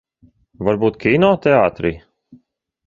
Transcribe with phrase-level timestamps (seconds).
[0.69, 1.95] Varbūt kinoteātrī?